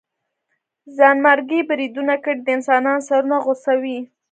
[0.97, 3.97] ځانمرګي بريدونه کړئ د انسانانو سرونه غوڅوئ.